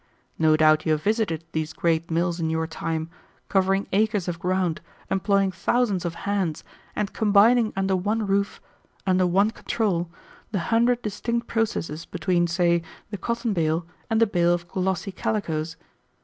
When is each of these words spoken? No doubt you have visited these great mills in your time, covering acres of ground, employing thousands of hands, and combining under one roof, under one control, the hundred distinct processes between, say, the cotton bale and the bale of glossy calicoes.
No 0.39 0.57
doubt 0.57 0.83
you 0.83 0.93
have 0.93 1.03
visited 1.03 1.43
these 1.51 1.73
great 1.73 2.09
mills 2.09 2.39
in 2.39 2.49
your 2.49 2.65
time, 2.65 3.07
covering 3.49 3.87
acres 3.93 4.27
of 4.27 4.39
ground, 4.39 4.81
employing 5.11 5.51
thousands 5.51 6.05
of 6.05 6.15
hands, 6.25 6.63
and 6.95 7.13
combining 7.13 7.71
under 7.75 7.95
one 7.95 8.25
roof, 8.25 8.59
under 9.05 9.27
one 9.27 9.51
control, 9.51 10.09
the 10.51 10.57
hundred 10.73 11.03
distinct 11.03 11.45
processes 11.45 12.05
between, 12.05 12.47
say, 12.47 12.81
the 13.11 13.17
cotton 13.19 13.53
bale 13.53 13.85
and 14.09 14.19
the 14.19 14.25
bale 14.25 14.55
of 14.55 14.67
glossy 14.67 15.11
calicoes. 15.11 15.77